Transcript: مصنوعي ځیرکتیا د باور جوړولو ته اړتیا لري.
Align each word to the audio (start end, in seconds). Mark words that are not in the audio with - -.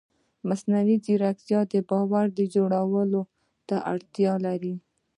مصنوعي 0.47 0.95
ځیرکتیا 1.05 1.59
د 1.71 1.73
باور 1.89 2.25
جوړولو 2.53 3.21
ته 3.67 3.75
اړتیا 3.93 4.33
لري. 4.45 4.75